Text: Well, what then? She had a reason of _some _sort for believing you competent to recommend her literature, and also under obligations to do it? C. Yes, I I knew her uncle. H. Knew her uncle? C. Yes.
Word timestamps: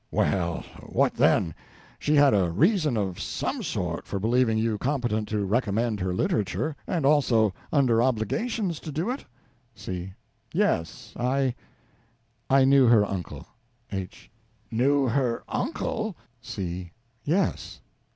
Well, 0.09 0.63
what 0.81 1.13
then? 1.13 1.53
She 1.99 2.15
had 2.15 2.33
a 2.33 2.49
reason 2.49 2.97
of 2.97 3.17
_some 3.17 3.59
_sort 3.59 4.05
for 4.07 4.17
believing 4.19 4.57
you 4.57 4.79
competent 4.79 5.27
to 5.27 5.45
recommend 5.45 5.99
her 5.99 6.11
literature, 6.11 6.75
and 6.87 7.05
also 7.05 7.53
under 7.71 8.01
obligations 8.01 8.79
to 8.79 8.91
do 8.91 9.11
it? 9.11 9.23
C. 9.75 10.13
Yes, 10.55 11.13
I 11.17 11.53
I 12.49 12.63
knew 12.65 12.87
her 12.87 13.05
uncle. 13.05 13.45
H. 13.91 14.31
Knew 14.71 15.05
her 15.07 15.43
uncle? 15.47 16.17
C. 16.41 16.93
Yes. 17.23 17.79